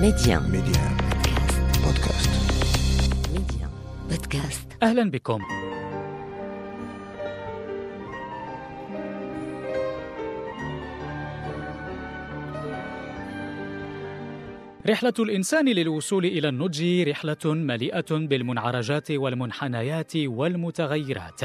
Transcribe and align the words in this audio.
ميديان 0.00 0.42
ميديان 0.42 0.96
بودكاست. 1.84 2.30
ميديان 3.32 3.70
بودكاست. 4.10 4.68
أهلا 4.82 5.10
بكم. 5.10 5.40
رحلة 14.88 15.12
الإنسان 15.18 15.68
للوصول 15.68 16.24
إلى 16.24 16.48
النضج 16.48 17.08
رحلة 17.08 17.36
مليئة 17.44 18.06
بالمنعرجات 18.10 19.10
والمنحنيات 19.10 20.16
والمتغيرات. 20.16 21.40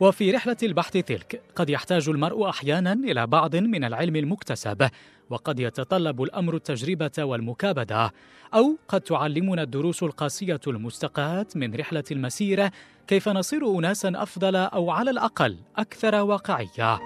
وفي 0.00 0.30
رحلة 0.30 0.56
البحث 0.62 0.92
تلك 0.92 1.42
قد 1.56 1.70
يحتاج 1.70 2.08
المرء 2.08 2.48
أحيانا 2.48 2.92
إلى 2.92 3.26
بعض 3.26 3.56
من 3.56 3.84
العلم 3.84 4.16
المكتسب. 4.16 4.88
وقد 5.30 5.60
يتطلب 5.60 6.22
الأمر 6.22 6.54
التجربة 6.54 7.12
والمكابدة 7.18 8.12
أو 8.54 8.76
قد 8.88 9.00
تعلمنا 9.00 9.62
الدروس 9.62 10.02
القاسية 10.02 10.60
المستقاة 10.66 11.46
من 11.54 11.74
رحلة 11.74 12.04
المسيرة 12.10 12.72
كيف 13.06 13.28
نصير 13.28 13.78
أناسا 13.78 14.12
أفضل 14.14 14.56
أو 14.56 14.90
على 14.90 15.10
الأقل 15.10 15.56
أكثر 15.76 16.14
واقعية. 16.14 16.98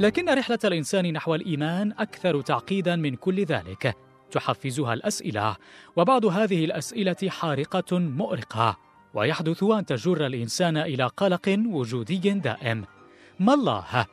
لكن 0.00 0.28
رحلة 0.28 0.58
الإنسان 0.64 1.12
نحو 1.12 1.34
الإيمان 1.34 1.92
أكثر 1.92 2.40
تعقيدا 2.40 2.96
من 2.96 3.14
كل 3.16 3.44
ذلك 3.44 3.96
تحفزها 4.30 4.94
الأسئلة 4.94 5.56
وبعض 5.96 6.26
هذه 6.26 6.64
الأسئلة 6.64 7.28
حارقة 7.28 7.98
مؤرقة. 7.98 8.85
ويحدث 9.16 9.62
أن 9.62 9.86
تجر 9.86 10.26
الإنسان 10.26 10.76
إلى 10.76 11.04
قلق 11.04 11.58
وجودي 11.66 12.30
دائم 12.30 12.84
ما 13.40 13.54
الله؟ 13.54 14.06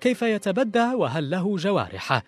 كيف 0.00 0.22
يتبدى 0.22 0.94
وهل 0.94 1.30
له 1.30 1.56
جوارح؟ 1.56 2.22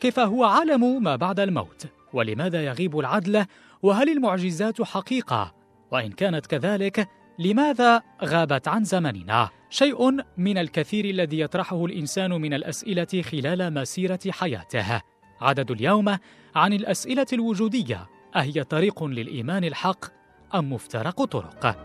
كيف 0.00 0.18
هو 0.18 0.44
عالم 0.44 1.02
ما 1.02 1.16
بعد 1.16 1.40
الموت؟ 1.40 1.86
ولماذا 2.12 2.64
يغيب 2.64 2.98
العدل؟ 2.98 3.46
وهل 3.82 4.08
المعجزات 4.08 4.82
حقيقة؟ 4.82 5.54
وإن 5.90 6.12
كانت 6.12 6.46
كذلك 6.46 7.08
لماذا 7.38 8.02
غابت 8.24 8.68
عن 8.68 8.84
زمننا؟ 8.84 9.50
شيء 9.70 10.10
من 10.36 10.58
الكثير 10.58 11.04
الذي 11.04 11.40
يطرحه 11.40 11.84
الإنسان 11.84 12.30
من 12.30 12.54
الأسئلة 12.54 13.22
خلال 13.22 13.74
مسيرة 13.74 14.20
حياته. 14.30 15.02
عدد 15.40 15.70
اليوم 15.70 16.16
عن 16.54 16.72
الأسئلة 16.72 17.26
الوجودية 17.32 18.06
أهي 18.36 18.64
طريق 18.64 19.04
للإيمان 19.04 19.64
الحق 19.64 20.17
أم 20.54 20.72
مفترق 20.72 21.24
طرق؟ 21.24 21.76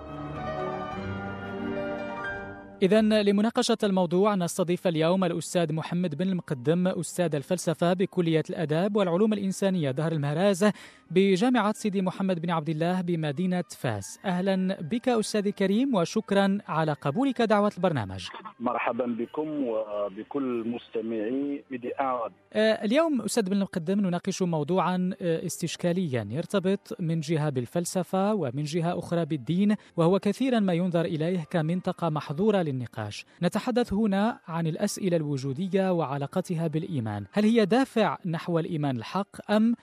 إذا 2.83 3.02
لمناقشة 3.02 3.78
الموضوع 3.83 4.36
نستضيف 4.36 4.88
اليوم 4.88 5.23
الأستاذ 5.23 5.73
محمد 5.73 6.16
بن 6.16 6.30
المقدم 6.30 6.88
أستاذ 6.88 7.36
الفلسفة 7.36 7.94
بكلية 7.94 8.44
الآداب 8.50 8.95
والعلوم 8.95 9.33
الإنسانية 9.33 9.92
دهر 9.92 10.11
المهراز 10.11 10.72
بجامعة 11.16 11.73
سيدي 11.73 12.02
محمد 12.02 12.39
بن 12.42 12.50
عبد 12.50 12.69
الله 12.69 13.02
بمدينة 13.02 13.64
فاس. 13.78 14.19
أهلا 14.25 14.81
بك 14.81 15.09
أستاذ 15.09 15.50
كريم 15.50 15.95
وشكرا 15.95 16.58
على 16.67 16.94
قبولك 16.94 17.42
دعوة 17.42 17.72
البرنامج. 17.78 18.28
مرحبا 18.59 19.05
بكم 19.05 19.67
وبكل 19.67 20.64
مستمعي 20.67 21.64
ميدي 21.72 21.92
آه 22.00 22.31
اليوم 22.53 23.22
أستاذ 23.22 23.44
بن 23.44 23.53
المقدم 23.53 24.00
نناقش 24.00 24.42
موضوعا 24.42 25.11
آه، 25.22 25.45
استشكاليا. 25.45 26.28
يرتبط 26.31 27.02
من 27.02 27.20
جهة 27.20 27.50
بالفلسفة 27.50 28.33
ومن 28.33 28.64
جهة 28.64 29.00
أخرى 29.00 29.25
بالدين 29.25 29.75
وهو 29.98 30.20
كثيرا 30.20 30.59
ما 30.59 30.73
ينظر 30.73 31.05
إليه 31.05 31.44
كمنطقة 31.50 32.09
محظورة 32.09 32.58
للنقاش. 32.58 33.25
نتحدث 33.44 33.94
هنا 33.94 34.39
عن 34.48 34.67
الأسئلة 34.67 35.17
الوجودية 35.17 35.92
وعلاقتها 35.92 36.67
بالإيمان. 36.67 37.25
هل 37.31 37.44
هي 37.44 37.66
دافع 37.66 38.17
نحو 38.25 38.59
الإيمان 38.59 38.98
الحق 38.98 39.52
أم 39.52 39.75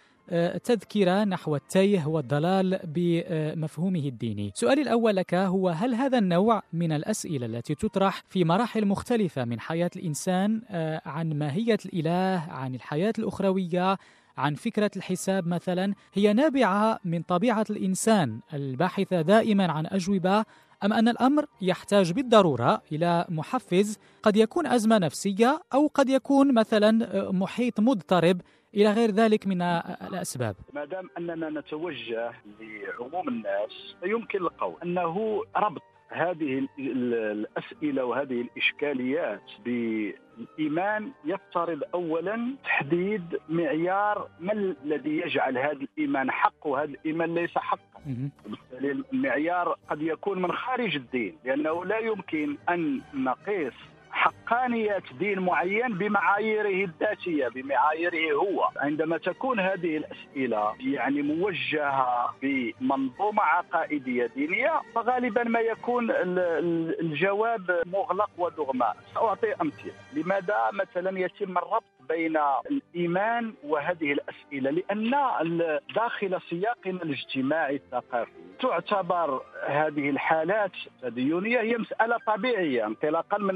تذكرة 0.65 1.25
نحو 1.25 1.57
التيه 1.57 2.07
والضلال 2.07 2.81
بمفهومه 2.85 4.01
الديني. 4.01 4.53
سؤالي 4.55 4.83
الأول 4.83 5.17
لك 5.17 5.35
هو 5.35 5.69
هل 5.69 5.95
هذا 5.95 6.19
النوع 6.19 6.63
من 6.73 6.93
الأسئلة 6.93 7.47
التي 7.47 7.75
تطرح 7.75 8.23
في 8.29 8.45
مراحل 8.45 8.87
مختلفة 8.87 9.45
من 9.45 9.61
حياة 9.61 9.91
الإنسان 9.97 10.63
آه، 10.69 11.03
عن 11.05 11.33
ماهية 11.33 11.79
الإله، 11.85 12.45
عن 12.49 12.75
الحياة 12.75 13.13
الأخروية، 13.19 13.99
عن 14.37 14.55
فكرة 14.55 14.91
الحساب 14.97 15.47
مثلا 15.47 15.95
هي 16.15 16.33
نابعة 16.33 17.01
من 17.05 17.23
طبيعة 17.23 17.67
الإنسان 17.71 18.41
الباحثة 18.55 19.23
دائما 19.23 19.73
عن 19.73 19.87
أجوبة 19.87 20.45
أم 20.85 20.93
أن 20.93 21.09
الأمر 21.09 21.45
يحتاج 21.63 22.13
بالضرورة 22.13 22.83
إلى 22.93 23.25
محفز 23.29 23.99
قد 24.23 24.37
يكون 24.37 24.67
أزمة 24.67 24.99
نفسية 24.99 25.61
أو 25.75 25.87
قد 25.95 26.09
يكون 26.09 26.55
مثلا 26.55 27.19
آه، 27.29 27.33
محيط 27.33 27.81
مضطرب 27.81 28.41
إلى 28.75 28.93
غير 28.93 29.11
ذلك 29.11 29.47
من 29.47 29.63
الأسباب 29.63 30.57
ما 30.75 30.85
دام 30.85 31.11
أننا 31.19 31.51
نتوجه 31.61 32.33
لعموم 32.61 33.29
الناس 33.29 33.95
فيمكن 34.03 34.39
القول 34.39 34.75
أنه 34.83 35.43
ربط 35.57 35.83
هذه 36.09 36.59
ال- 36.59 36.69
ال- 36.79 37.15
الأسئلة 37.15 38.05
وهذه 38.05 38.41
الإشكاليات 38.41 39.43
بالايمان 39.65 41.13
يفترض 41.25 41.81
اولا 41.95 42.55
تحديد 42.65 43.23
معيار 43.49 44.29
ما 44.41 44.53
الذي 44.53 45.11
يجعل 45.19 45.59
هذا 45.59 45.73
الإيمان 45.73 46.31
حق 46.31 46.67
وهذا 46.67 46.91
الإيمان 46.91 47.35
ليس 47.35 47.57
مهم. 47.57 47.65
بالتالي 48.07 49.03
المعيار 49.13 49.77
قد 49.91 50.03
يكون 50.03 50.43
من 50.43 50.53
خارج 50.53 50.97
الدين 50.97 51.37
لأنه 51.45 51.85
لا 51.85 51.99
يمكن 51.99 52.57
أن 52.69 53.01
نقيس 53.15 53.73
حقانية 54.13 55.03
دين 55.19 55.39
معين 55.39 55.89
بمعاييره 55.99 56.85
الذاتية 56.85 57.49
بمعاييره 57.49 58.33
هو. 58.35 58.69
عندما 58.77 59.19
تكون 59.19 59.61
هذه 59.61 59.97
الأسئلة 59.97 60.75
يعني 60.81 61.23
موجهة 61.23 62.35
بمنظومة 62.43 63.43
عقائدية 63.43 64.27
دينية 64.27 64.81
فغالبا 64.95 65.45
ما 65.45 65.61
يكون 65.61 66.11
ال- 66.11 66.39
ال- 66.39 67.01
الجواب 67.01 67.81
مغلق 67.87 68.31
ودغماء. 68.39 68.97
سأعطي 69.15 69.53
أمثلة. 69.53 69.93
لماذا 70.13 70.57
مثلا 70.73 71.19
يتم 71.19 71.59
الربط 71.59 71.85
بين 72.11 72.39
الإيمان 72.71 73.55
وهذه 73.65 74.13
الأسئلة 74.13 74.71
لأن 74.71 75.15
ال- 75.41 75.81
داخل 75.95 76.41
سياقنا 76.51 77.03
الاجتماعي 77.03 77.77
الثقافي 77.77 78.31
تعتبر 78.61 79.43
هذه 79.67 80.11
الحالات 80.11 80.71
التدينية 80.87 81.61
هي 81.61 81.77
مسألة 81.79 82.17
طبيعية 82.27 82.87
انطلاقا 82.87 83.39
من 83.39 83.55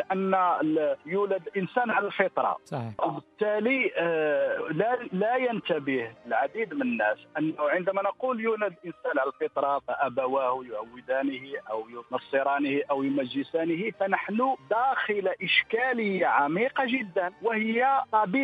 ال- 0.60 0.96
يولد 1.06 1.42
الإنسان 1.46 1.90
على 1.90 2.06
الفطرة. 2.06 2.56
صحيح. 2.64 2.92
وبالتالي 3.04 3.90
آه، 3.96 4.58
لا 4.70 4.98
لا 5.12 5.36
ينتبه 5.36 6.10
العديد 6.26 6.74
من 6.74 6.82
الناس 6.82 7.18
أنه 7.38 7.54
عندما 7.60 8.02
نقول 8.02 8.40
يولد 8.40 8.74
الإنسان 8.84 9.18
على 9.18 9.30
الفطرة 9.40 9.78
فأبواه 9.78 10.64
يعودانه 10.72 11.42
أو 11.70 11.84
ينصرانه 11.88 12.80
أو 12.90 13.02
يمجسانه 13.02 13.90
فنحن 14.00 14.54
داخل 14.70 15.32
إشكالية 15.42 16.26
عميقة 16.26 16.84
جدا 16.86 17.32
وهي 17.42 18.02
طبيعه 18.12 18.43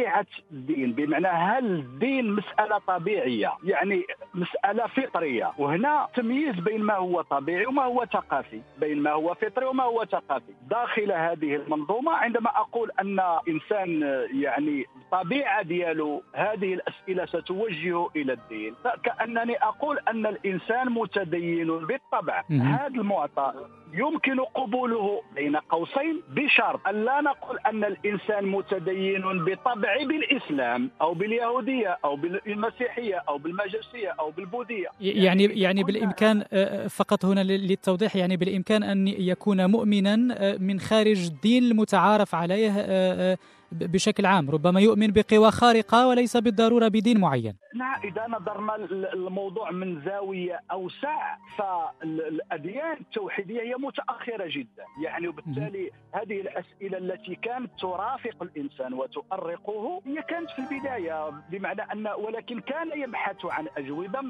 الدين 0.53 0.93
بمعنى 0.93 1.29
هل 1.29 1.65
الدين 1.65 2.33
مسألة 2.33 2.79
طبيعية؟ 2.87 3.53
يعني 3.65 4.03
مسألة 4.35 4.87
فطرية. 4.87 5.53
وهنا 5.59 6.09
تمييز 6.15 6.61
بين 6.61 6.83
ما 6.83 6.95
هو 6.95 7.23
طبيعي 7.23 7.67
وما 7.67 7.83
هو 7.83 8.05
ثقافي. 8.05 8.61
بين 8.81 9.03
ما 9.03 9.11
هو 9.11 9.35
فطري 9.35 9.65
وما 9.67 9.85
هو 9.85 10.05
ثقافي. 10.05 10.53
داخل 10.71 11.13
هذه 11.13 11.55
المنظومة 11.57 12.13
عندما 12.13 12.51
أقول 12.51 12.91
أن 13.01 13.21
إنسان 13.49 14.03
يعني 14.35 14.87
الطبيعه 14.97 15.63
ديالو 15.63 16.23
هذه 16.35 16.75
الأسئلة 16.75 17.27
ستوجهه 17.27 18.11
إلى 18.17 18.33
الدين. 18.33 18.75
فكأنني 18.85 19.57
أقول 19.57 19.99
أن 20.09 20.27
الإنسان 20.27 20.89
متدين 20.93 21.67
بالطبع. 21.79 22.45
هذا 22.51 22.87
المعطى 22.87 23.53
يمكن 23.93 24.41
قبوله 24.41 25.23
بين 25.35 25.57
قوسين 25.57 26.23
بشرط 26.31 26.81
أن 26.89 27.05
لا 27.05 27.21
نقول 27.21 27.59
أن 27.67 27.85
الإنسان 27.85 28.45
متدين 28.47 29.23
بالطبع 29.45 29.97
بالإسلام 30.05 30.91
أو 31.01 31.15
باليهودية 31.15 31.99
أو 32.05 32.17
بالمسيحية 32.17 33.23
أو 33.29 33.39
بالمجوسية 33.39 34.09
أو 34.21 34.31
بالبوذية. 34.31 34.87
يعني 35.01 35.45
يعني 35.45 35.81
يكون- 35.81 35.93
بالإمكان 35.93 36.45
آه، 36.53 36.87
فقط 36.87 37.25
هنا 37.25 37.41
لل- 37.41 37.69
للتوضيح 37.69 38.17
يعني 38.17 38.37
بالإمكان 38.37 38.83
أن 38.83 39.09
يكون 39.09 39.67
مؤمنا 39.71 40.29
آه، 40.39 40.57
من 40.61 40.81
خارج 40.81 41.27
الدين 41.27 41.65
المتعارف 41.65 42.35
عليه 42.35 42.71
آه، 42.79 43.33
آه، 43.33 43.39
بشكل 43.73 44.27
عام 44.27 44.51
ربما 44.51 44.81
يؤمن 44.81 45.07
بقوى 45.07 45.51
خارقة 45.51 46.09
وليس 46.09 46.37
بالضرورة 46.37 46.89
بدين 46.89 47.21
معين. 47.21 47.55
نعم 47.75 48.01
إذا 48.05 48.27
نظرنا 48.29 48.77
الموضوع 49.15 49.71
من 49.71 50.01
زاوية 50.05 50.61
أوسع 50.71 51.37
فالأديان 51.59 52.97
التوحيدية 53.01 53.61
هي 53.61 53.75
متأخرة 53.75 54.47
جدا. 54.49 54.85
يعني 55.05 55.29
وبالتالي 55.29 55.91
هذه 56.13 56.41
الأسئلة 56.41 56.99
التي 56.99 57.35
كانت 57.35 57.71
ترافق 57.81 58.43
الإنسان 58.43 58.95
وتؤرقه 58.95 60.03
هي 60.07 60.23
كانت 60.23 60.51
في 60.51 60.59
البداية 60.59 61.31
بمعنى 61.51 61.83
أن 61.83 62.07
ولكن 62.07 62.61
كان 62.61 63.01
يبحث 63.01 63.45
عن 63.45 63.67
أجوبة 63.77 64.21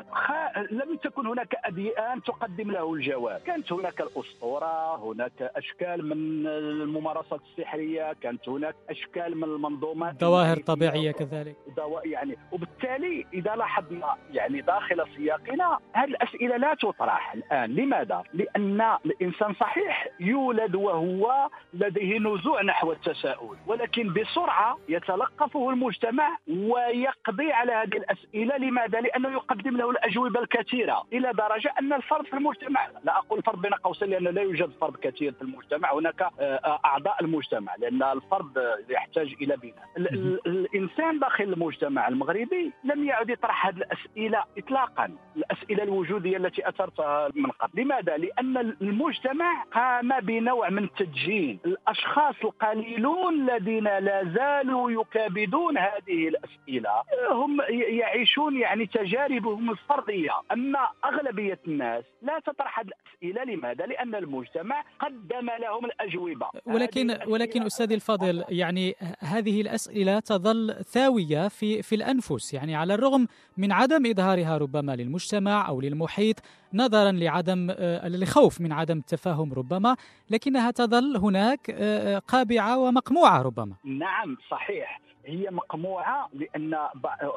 لم 0.70 0.96
تكن 1.02 1.26
هناك 1.26 1.54
أديان 1.64 2.22
تقدم 2.22 2.70
له 2.70 2.94
الجواب. 2.94 3.40
كانت 3.40 3.72
هناك 3.72 4.00
الأسطورة 4.00 4.96
هناك 4.96 5.50
أشكال 5.56 6.06
من 6.08 6.46
الممارسات 6.46 7.40
السحرية 7.50 8.12
كانت 8.12 8.48
هناك 8.48 8.74
أشكال 8.90 9.29
من 9.36 9.44
المنظومات 9.44 10.20
ظواهر 10.20 10.56
طبيعية 10.56 11.10
كذلك 11.10 11.56
يعني 12.04 12.36
وبالتالي 12.52 13.26
إذا 13.32 13.56
لاحظنا 13.56 14.16
يعني 14.30 14.60
داخل 14.60 15.04
سياقنا 15.16 15.78
هذه 15.92 16.08
الأسئلة 16.08 16.56
لا 16.56 16.74
تطرح 16.74 17.34
الآن 17.34 17.74
لماذا؟ 17.74 18.22
لأن 18.34 18.96
الإنسان 19.06 19.54
صحيح 19.54 20.08
يولد 20.20 20.74
وهو 20.74 21.48
لديه 21.74 22.18
نزوع 22.18 22.62
نحو 22.62 22.92
التساؤل 22.92 23.56
ولكن 23.66 24.12
بسرعة 24.12 24.78
يتلقفه 24.88 25.70
المجتمع 25.70 26.38
ويقضي 26.48 27.52
على 27.52 27.72
هذه 27.72 27.96
الأسئلة 27.96 28.56
لماذا؟ 28.56 29.00
لأنه 29.00 29.28
يقدم 29.28 29.76
له 29.76 29.90
الأجوبة 29.90 30.40
الكثيرة 30.40 31.02
إلى 31.12 31.32
درجة 31.32 31.74
أن 31.80 31.92
الفرد 31.92 32.26
في 32.26 32.34
المجتمع 32.34 32.88
لا 33.04 33.18
أقول 33.18 33.42
فرد 33.42 33.60
بين 33.62 33.74
قوسين 33.74 34.08
لأن 34.08 34.24
لا 34.24 34.42
يوجد 34.42 34.70
فرد 34.80 34.96
كثير 34.96 35.32
في 35.32 35.42
المجتمع 35.42 35.94
هناك 35.94 36.22
آه، 36.40 36.80
أعضاء 36.84 37.16
المجتمع 37.20 37.74
لأن 37.76 38.02
الفرد 38.02 38.58
يحتاج 38.88 39.19
إلى 39.22 39.56
بناء. 39.56 40.12
الإنسان 40.46 41.18
داخل 41.18 41.44
المجتمع 41.44 42.08
المغربي 42.08 42.72
لم 42.84 43.04
يعد 43.04 43.30
يطرح 43.30 43.66
هذه 43.66 43.76
الأسئلة 43.76 44.44
إطلاقا 44.58 45.16
الأسئلة 45.36 45.82
الوجودية 45.82 46.36
التي 46.36 46.68
أثرتها 46.68 47.28
من 47.34 47.50
قبل. 47.50 47.82
لماذا؟ 47.82 48.16
لأن 48.16 48.56
المجتمع 48.56 49.62
قام 49.62 50.20
بنوع 50.20 50.70
من 50.70 50.84
التدجين. 50.84 51.58
الأشخاص 51.66 52.34
القليلون 52.44 53.34
الذين 53.34 53.84
لا 53.84 54.32
زالوا 54.34 54.90
يكابدون 54.90 55.78
هذه 55.78 56.28
الأسئلة 56.28 56.90
هم 57.30 57.60
يعيشون 57.70 58.56
يعني 58.56 58.86
تجاربهم 58.86 59.70
الفردية. 59.70 60.32
أما 60.52 60.88
أغلبية 61.04 61.58
الناس 61.68 62.04
لا 62.22 62.38
تطرح 62.38 62.78
هذه 62.78 62.86
الأسئلة. 62.86 63.00
لماذا؟ 63.44 63.86
لأن 63.86 64.14
المجتمع 64.14 64.84
قدم 65.00 65.50
لهم 65.60 65.84
الأجوبة. 65.84 66.50
ولكن 66.66 67.18
ولكن 67.26 67.62
أستاذي 67.62 67.94
الفاضل 67.94 68.44
يعني 68.48 68.94
هذه 69.18 69.60
الأسئلة 69.60 70.18
تظل 70.20 70.74
ثاوية 70.84 71.48
في 71.48 71.82
في 71.82 71.94
الأنفس 71.94 72.54
يعني 72.54 72.74
على 72.74 72.94
الرغم 72.94 73.26
من 73.56 73.72
عدم 73.72 74.06
إظهارها 74.06 74.58
ربما 74.58 74.96
للمجتمع 74.96 75.68
أو 75.68 75.80
للمحيط 75.80 76.36
نظرا 76.74 77.12
لعدم 77.12 77.68
آه، 77.70 78.08
لخوف 78.08 78.60
من 78.60 78.72
عدم 78.72 78.98
التفاهم 78.98 79.52
ربما 79.52 79.96
لكنها 80.30 80.70
تظل 80.70 81.16
هناك 81.16 81.70
آه، 81.70 82.18
قابعة 82.18 82.78
ومقموعة 82.78 83.42
ربما. 83.42 83.74
نعم 83.84 84.36
صحيح. 84.50 85.00
هي 85.26 85.50
مقموعة 85.50 86.28
لأن 86.34 86.78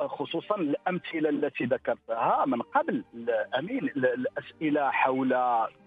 خصوصا 0.08 0.56
الأمثلة 0.56 1.30
التي 1.30 1.66
ذكرتها 1.66 2.46
من 2.46 2.62
قبل 2.62 3.04
امين 3.60 3.84
الأسئلة 3.84 4.92
حول 4.92 5.34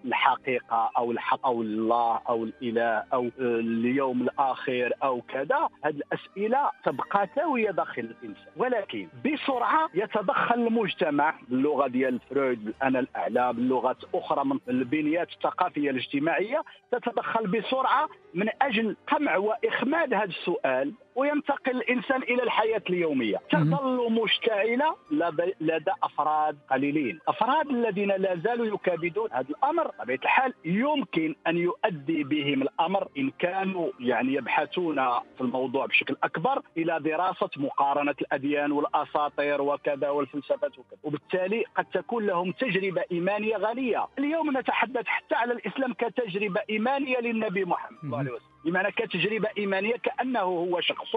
الحقيقة 0.04 0.90
أو 0.98 1.10
الحق 1.10 1.46
أو 1.46 1.62
الله 1.62 2.20
أو 2.28 2.44
الإله 2.44 3.04
أو 3.12 3.30
اليوم 3.40 4.22
الآخر 4.22 4.92
أو 5.02 5.20
كذا 5.20 5.68
هذه 5.84 5.94
الأسئلة 5.96 6.70
تبقى 6.84 7.28
ثاويه 7.36 7.70
داخل 7.70 8.02
الإنسان. 8.02 8.52
ولكن 8.56 9.08
بسرعة 9.24 9.88
يتدخل 9.94 10.54
المجتمع 10.54 11.34
باللغة 11.48 11.86
ديال 11.88 12.20
فرويد 12.30 12.64
بالانا 12.64 12.98
الأعلى 12.98 13.52
باللغات 13.52 13.96
أخرى 14.14 14.44
من 14.44 14.58
البنيات 14.68 15.28
الثقافية 15.32 15.90
الاجتماعية 15.90 16.62
تتدخل 16.92 17.46
بسرعة 17.46 18.08
من 18.34 18.48
أجل 18.62 18.96
قمع 19.06 19.36
وإخماد 19.36 20.14
هذا 20.14 20.24
السؤال 20.24 20.92
وينتقل 21.14 21.82
الإنسان 21.96 22.22
إلى 22.22 22.42
الحياة 22.42 22.82
اليومية. 22.90 23.36
تظل 23.50 24.12
مشتعله 24.12 24.96
لدى 25.60 25.92
أفراد 26.02 26.58
قليلين. 26.70 27.20
أفراد 27.28 27.70
الذين 27.70 28.08
لا 28.08 28.36
زالوا 28.36 28.66
يكابدون 28.66 29.28
هذا 29.32 29.46
الأمر. 29.50 29.86
بطبيعة 29.86 30.18
الحال 30.22 30.54
يمكن 30.64 31.34
أن 31.46 31.56
يؤدي 31.56 32.24
بهم 32.24 32.62
الأمر 32.62 33.08
إن 33.18 33.30
كانوا 33.38 33.90
يعني 34.00 34.34
يبحثون 34.34 34.96
في 35.36 35.40
الموضوع 35.40 35.86
بشكل 35.86 36.16
أكبر 36.22 36.62
إلى 36.76 37.00
دراسة 37.00 37.50
مقارنة 37.56 38.14
الأديان 38.20 38.72
والأساطير 38.72 39.62
وكذا 39.62 40.08
والفلسفات 40.08 40.78
وكذا. 40.78 40.98
وبالتالي 41.02 41.64
قد 41.76 41.84
تكون 41.84 42.26
لهم 42.26 42.52
تجربة 42.52 43.02
إيمانية 43.12 43.56
غنيه 43.56 44.06
اليوم 44.18 44.58
نتحدث 44.58 45.06
حتى 45.06 45.34
على 45.34 45.52
الإسلام 45.52 45.92
كتجربة 45.92 46.60
إيمانية 46.70 47.18
للنبي 47.20 47.64
محمد 47.64 47.98
صلى 48.00 48.06
الله 48.06 48.18
عليه 48.18 48.30
وسلم. 48.30 48.55
بمعنى 48.66 48.90
كتجربة 48.92 49.48
إيمانية 49.58 49.96
كأنه 49.96 50.40
هو 50.40 50.80
شخص 50.80 51.16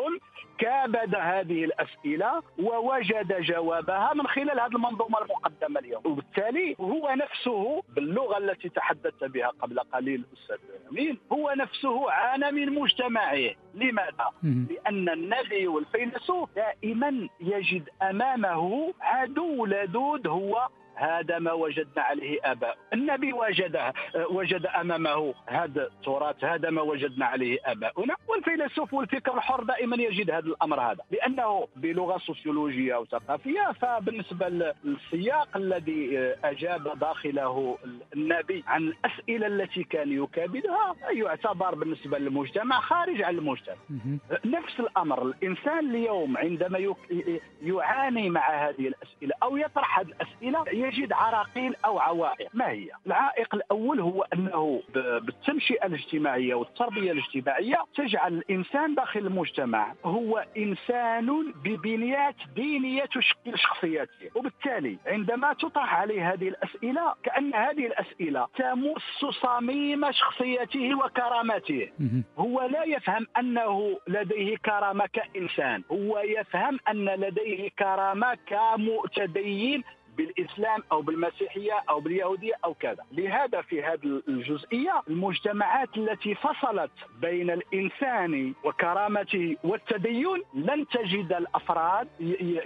كابد 0.57 1.15
هذه 1.15 1.63
الأسئلة 1.65 2.41
ووجد 2.59 3.41
جوابها 3.41 4.13
من 4.13 4.27
خلال 4.27 4.59
هذه 4.59 4.75
المنظومة 4.75 5.21
المقدمة 5.21 5.79
اليوم. 5.79 6.01
وبالتالي 6.05 6.75
هو 6.79 7.15
نفسه 7.17 7.83
باللغة 7.95 8.37
التي 8.37 8.69
تحدثت 8.69 9.23
بها 9.23 9.47
قبل 9.47 9.79
قليل 9.79 10.25
الأستاذ 10.31 10.57
أمين 10.91 11.17
هو 11.31 11.53
نفسه 11.57 12.11
عانى 12.11 12.51
من 12.51 12.73
مجتمعه. 12.73 13.49
لماذا؟ 13.75 14.31
لأن 14.43 15.09
النبي 15.09 15.67
والفيلسوف 15.67 16.49
دائما 16.55 17.29
يجد 17.41 17.89
أمامه 18.01 18.93
عدو 19.01 19.65
لدود 19.65 20.27
هو 20.27 20.67
هذا 20.99 21.39
ما 21.39 21.51
وجدنا 21.51 22.01
عليه 22.01 22.39
أباء. 22.43 22.77
النبي 22.93 23.33
وجده 23.33 23.93
وجد 24.31 24.65
أمامه 24.65 25.33
هذا 25.47 25.83
التراث 25.83 26.43
هذا 26.43 26.69
ما 26.69 26.81
وجدنا 26.81 27.25
عليه 27.25 27.59
اباؤنا 27.65 28.15
والفيلسوف 28.27 28.93
والفكر 28.93 29.33
الحر 29.33 29.63
دائما 29.63 29.95
يجد 29.95 30.31
هذا 30.31 30.45
الأمر 30.47 30.81
هذا. 30.81 31.03
لأنه 31.11 31.67
بلغة 31.75 32.17
سوسيولوجية 32.17 32.95
أو 32.95 33.05
ثقافيه 33.05 33.71
فبالنسبة 33.81 34.73
للسياق 34.83 35.57
الذي 35.57 36.17
أجاب 36.43 36.99
داخله 36.99 37.77
النبي 38.15 38.63
عن 38.67 38.81
الأسئلة 38.87 39.47
التي 39.47 39.83
كان 39.83 40.23
يكابدها 40.23 40.95
يعتبر 41.11 41.75
بالنسبة 41.75 42.17
للمجتمع 42.17 42.81
خارج 42.81 43.21
عن 43.21 43.37
المجتمع. 43.37 43.75
نفس 44.45 44.79
الأمر 44.79 45.23
الإنسان 45.23 45.79
اليوم 45.89 46.37
عندما 46.37 46.95
يعاني 47.61 48.29
مع 48.29 48.69
هذه 48.69 48.87
الأسئلة 48.87 49.33
أو 49.43 49.57
يطرح 49.57 49.99
هذه 49.99 50.07
الأسئلة 50.07 50.63
يجد 50.89 51.13
عراقيل 51.13 51.75
أو 51.85 51.99
عوائق. 51.99 52.49
ما 52.53 52.69
هي؟ 52.69 52.87
العائق 53.07 53.55
الأول 53.55 53.99
هو 53.99 54.25
أنه 54.33 54.81
بالتنشئه 54.95 55.85
الاجتماعية 55.85 56.55
والتربية 56.55 57.11
الاجتماعية 57.11 57.77
تجعل 57.95 58.33
الإنسان 58.33 58.95
داخل 58.95 59.19
المجتمع 59.19 59.93
هو 60.05 60.45
إنسان 60.57 61.53
ببنيات 61.63 62.35
دينية 62.55 63.05
تشكل 63.05 63.57
شخصيته 63.59 64.09
وبالتالي 64.35 64.97
عندما 65.07 65.53
تطرح 65.53 65.95
عليه 65.95 66.33
هذه 66.33 66.47
الأسئلة 66.47 67.13
كأن 67.23 67.53
هذه 67.55 67.85
الأسئلة 67.85 68.47
تمس 68.55 69.33
صميم 69.41 70.11
شخصيته 70.11 70.95
وكرامته. 70.97 71.89
هو 72.37 72.61
لا 72.61 72.83
يفهم 72.83 73.27
أنه 73.37 73.99
لديه 74.07 74.57
كرامة 74.57 75.05
كإنسان. 75.13 75.83
هو 75.91 76.19
يفهم 76.19 76.79
أن 76.89 77.05
لديه 77.05 77.69
كرامة 77.79 78.37
كمتدين 78.47 79.83
بالإسلام 80.19 80.83
أو 80.91 81.01
بالمسيحية 81.01 81.83
أو 81.89 81.99
باليهودية 81.99 82.53
أو 82.65 82.73
كذا، 82.73 83.03
لهذا 83.11 83.61
في 83.61 83.83
هذه 83.83 84.21
الجزئية 84.27 85.01
المجتمعات 85.07 85.97
التي 85.97 86.35
فصلت 86.35 86.91
بين 87.21 87.49
الإنسان 87.51 88.53
وكرامته 88.63 89.57
والتدين 89.63 90.43
لن 90.53 90.87
تجد 90.87 91.33
الأفراد 91.33 92.07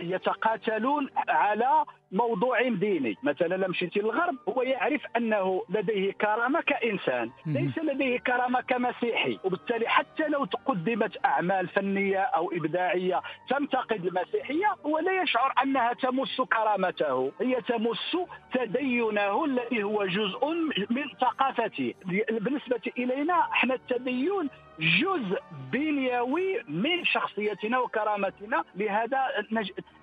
يتقاتلون 0.01 1.09
على 1.27 1.85
موضوع 2.13 2.61
ديني. 2.69 3.17
مثلا 3.23 3.55
لما 3.55 3.67
مشيتي 3.67 3.99
للغرب 3.99 4.35
هو 4.49 4.61
يعرف 4.61 5.01
أنه 5.17 5.63
لديه 5.69 6.11
كرامة 6.11 6.61
كإنسان. 6.61 7.31
ليس 7.45 7.77
لديه 7.77 8.19
كرامة 8.19 8.61
كمسيحي. 8.61 9.39
وبالتالي 9.43 9.87
حتى 9.87 10.27
لو 10.27 10.45
تقدمت 10.45 11.25
أعمال 11.25 11.67
فنية 11.67 12.19
أو 12.19 12.51
إبداعية 12.51 13.21
تنتقد 13.49 14.05
المسيحية 14.05 14.75
هو 14.85 14.99
لا 14.99 15.21
يشعر 15.21 15.53
أنها 15.63 15.93
تمس 15.93 16.41
كرامته. 16.41 17.31
هي 17.41 17.61
تمس 17.61 18.17
تدينه 18.53 19.45
الذي 19.45 19.83
هو 19.83 20.05
جزء 20.05 20.47
من 20.89 21.03
ثقافته. 21.21 21.93
بالنسبة 22.31 22.81
إلينا 22.97 23.39
إحنا 23.39 23.73
التدين 23.73 24.49
جزء 24.79 25.41
بنيوي 25.71 26.63
من 26.67 27.05
شخصيتنا 27.05 27.79
وكرامتنا. 27.79 28.63
لهذا 28.75 29.27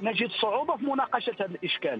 نجد 0.00 0.30
صعوبة 0.30 0.76
في 0.76 0.84
مناقشة 0.84 1.34
هذه 1.40 1.50
الاشكالات 1.50 1.99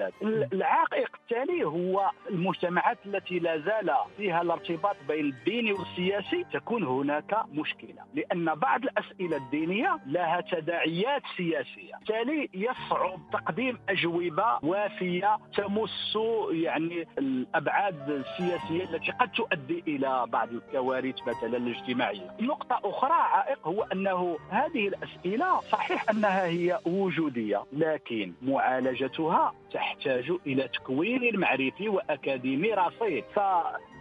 العائق 0.52 1.11
التالي 1.14 1.64
هو 1.64 2.11
المجتمعات 2.30 2.99
التي 3.07 3.38
لا 3.38 3.59
زال 3.59 3.90
فيها 4.16 4.42
الارتباط 4.42 4.97
بين 5.09 5.25
الديني 5.25 5.73
والسياسي. 5.73 6.45
تكون 6.52 6.83
هناك 6.85 7.45
مشكلة 7.52 8.02
لأن 8.14 8.54
بعض 8.54 8.83
الأسئلة 8.83 9.37
الدينية 9.37 9.99
لها 10.07 10.40
تداعيات 10.40 11.23
سياسية. 11.37 11.95
بالتالي 11.99 12.49
يصعب 12.54 13.21
تقديم 13.33 13.78
أجوبة 13.88 14.59
وافية 14.62 15.38
تمس 15.57 16.19
يعني 16.50 17.07
الأبعاد 17.19 18.11
السياسية 18.11 18.85
التي 18.85 19.12
قد 19.12 19.33
تؤدي 19.33 19.85
إلى 19.88 20.25
بعض 20.28 20.49
الكوارث 20.52 21.14
مثلا 21.23 21.57
الاجتماعية. 21.57 22.37
نقطة 22.40 22.80
أخرى 22.85 23.12
عائق 23.12 23.69
هو 23.69 23.83
أنه 23.83 24.38
هذه 24.50 24.88
الأسئلة 24.88 25.61
صحيح 25.61 26.11
أنها 26.11 26.45
هي 26.47 26.78
وجودية 26.87 27.64
لكن 27.73 28.33
معالجتها 28.42 29.54
تحتاج 29.73 30.33
إلى 30.47 30.69
تكوين 30.69 31.41
معرفي 31.41 31.89
واكاديمي 31.89 32.75
رصيد 32.75 33.25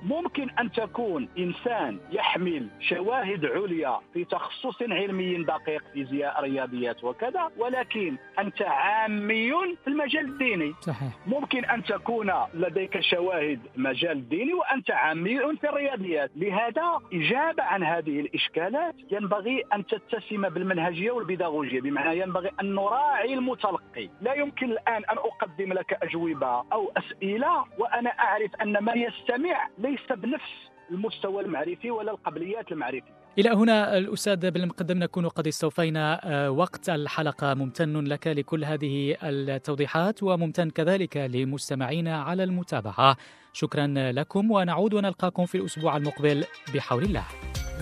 فممكن 0.02 0.50
أن 0.50 0.72
تكون 0.72 1.30
إنسان 1.38 2.00
يحمل 2.12 2.68
شواهد 2.80 3.46
عليا 3.46 4.00
في 4.14 4.26
تخصص 4.26 4.82
علمي 4.82 5.44
دقيق 5.44 5.84
فيزياء 5.94 6.42
رياضيات 6.42 7.04
وكذا 7.04 7.52
ولكن 7.58 8.18
أنت 8.40 8.62
عامي 8.62 9.52
في 9.84 9.88
المجال 9.88 10.26
الديني. 10.26 10.74
صحيح. 10.82 11.10
ممكن 11.28 11.66
أن 11.66 11.84
تكون 11.84 12.34
لديك 12.54 13.00
شواهد 13.00 13.60
مجال 13.76 14.12
الديني 14.12 14.54
وأنت 14.54 14.92
عامي 14.92 15.40
في 15.40 15.70
الرياضيات. 15.70 16.32
لهذا 16.36 17.00
إجابة 17.14 17.64
عن 17.64 17.84
هذه 17.84 18.20
الإشكالات 18.20 18.96
ينبغي 19.12 19.64
أن 19.74 19.86
تتسم 19.86 20.50
بالمنهجية 20.50 21.12
والبيداغوجية 21.12 21.82
بمعنى 21.82 22.20
ينبغي 22.20 22.52
أن 22.62 22.76
نراعي 22.76 23.34
المتلقي. 23.34 24.10
لا 24.22 24.34
يمكن 24.34 24.72
الآن 24.72 25.04
أن 25.12 25.18
أقدم 25.18 25.74
لك 25.74 25.98
أجوبة 26.04 26.64
أو 26.74 26.92
أسئلة 26.98 27.66
وأنا 27.78 28.10
أعرف 28.10 28.56
أن 28.62 28.84
من 28.84 28.98
يستمع 28.98 29.68
ليس 29.90 30.20
بنفس 30.20 30.52
المستوى 30.92 31.44
المعرفي 31.44 31.92
ولا 31.92 32.12
القبليات 32.12 32.72
المعرفية. 32.72 33.20
إلى 33.38 33.50
هنا 33.50 33.98
الأستاذ 33.98 34.52
بن 34.52 34.62
المقدم 34.62 34.98
نكون 34.98 35.28
قد 35.28 35.48
استوفينا 35.48 36.20
آه، 36.24 36.52
وقت 36.52 36.90
الحلقة. 36.90 37.54
ممتن 37.54 37.98
لك 38.04 38.28
لكل 38.28 38.66
هذه 38.66 39.16
التوضيحات 39.24 40.24
وممتن 40.24 40.70
كذلك 40.70 41.18
لمستمعينا 41.18 42.22
على 42.22 42.44
المتابعة. 42.44 43.18
شكرا 43.54 43.88
لكم 44.12 44.52
ونعود 44.52 44.94
ونلقاكم 44.94 45.46
في 45.46 45.56
الأسبوع 45.56 45.98
المقبل 45.98 46.44
بحول 46.76 47.04
الله. 47.04 47.24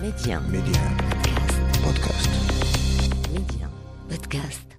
ميديان 0.02 0.42
ميديان 0.42 0.96
بودكاست. 1.84 2.30
ميديان 3.32 3.70
بودكاست. 4.10 4.77